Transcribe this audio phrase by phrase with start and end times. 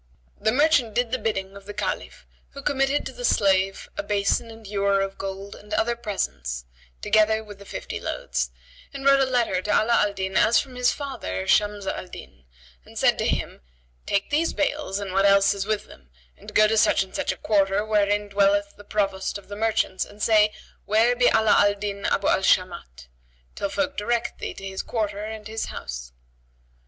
[0.39, 4.49] The merchant did the bidding of the Caliph who committed to the slave a basin
[4.49, 6.65] and ewer of gold and other presents,
[7.03, 8.49] together with the fifty loads;
[8.95, 12.45] and wrote a letter to Ala al Din as from his father Shams al Din
[12.83, 13.61] and said to him,
[14.07, 17.31] "Take these bales and what else is with them, and go to such and such
[17.31, 20.51] a quarter wherein dwelleth the Provost of the merchants and say,
[20.85, 23.07] 'Where be Ala al Din Abu al Shamat?'
[23.53, 26.11] till folk direct thee to his quarter and his house."